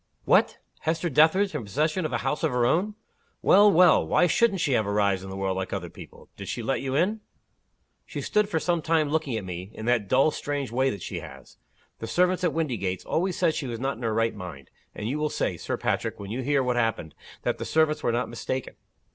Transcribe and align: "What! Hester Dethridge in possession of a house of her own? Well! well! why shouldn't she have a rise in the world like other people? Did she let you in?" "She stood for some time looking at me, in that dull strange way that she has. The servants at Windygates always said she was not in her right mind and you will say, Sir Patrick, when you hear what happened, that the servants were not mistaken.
"What! 0.25 0.57
Hester 0.79 1.11
Dethridge 1.11 1.53
in 1.53 1.63
possession 1.63 2.05
of 2.05 2.11
a 2.11 2.17
house 2.25 2.41
of 2.41 2.51
her 2.51 2.65
own? 2.65 2.95
Well! 3.43 3.71
well! 3.71 4.03
why 4.03 4.25
shouldn't 4.25 4.59
she 4.59 4.71
have 4.71 4.87
a 4.87 4.91
rise 4.91 5.23
in 5.23 5.29
the 5.29 5.37
world 5.37 5.57
like 5.57 5.71
other 5.73 5.91
people? 5.91 6.27
Did 6.37 6.47
she 6.47 6.63
let 6.63 6.81
you 6.81 6.95
in?" 6.95 7.21
"She 8.03 8.19
stood 8.19 8.49
for 8.49 8.59
some 8.59 8.81
time 8.81 9.09
looking 9.09 9.37
at 9.37 9.45
me, 9.45 9.69
in 9.75 9.85
that 9.85 10.07
dull 10.07 10.31
strange 10.31 10.71
way 10.71 10.89
that 10.89 11.03
she 11.03 11.19
has. 11.19 11.57
The 11.99 12.07
servants 12.07 12.43
at 12.43 12.51
Windygates 12.51 13.05
always 13.05 13.37
said 13.37 13.53
she 13.53 13.67
was 13.67 13.79
not 13.79 13.97
in 13.97 14.01
her 14.01 14.11
right 14.11 14.33
mind 14.33 14.71
and 14.95 15.07
you 15.07 15.19
will 15.19 15.29
say, 15.29 15.55
Sir 15.55 15.77
Patrick, 15.77 16.19
when 16.19 16.31
you 16.31 16.41
hear 16.41 16.63
what 16.63 16.77
happened, 16.77 17.13
that 17.43 17.59
the 17.59 17.63
servants 17.63 18.01
were 18.01 18.11
not 18.11 18.27
mistaken. 18.27 18.77